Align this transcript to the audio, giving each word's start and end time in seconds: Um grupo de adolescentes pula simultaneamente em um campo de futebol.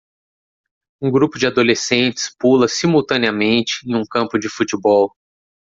Um 0.99 1.11
grupo 1.11 1.37
de 1.37 1.45
adolescentes 1.45 2.35
pula 2.39 2.67
simultaneamente 2.67 3.81
em 3.87 3.93
um 3.93 4.03
campo 4.03 4.39
de 4.39 4.49
futebol. 4.49 5.15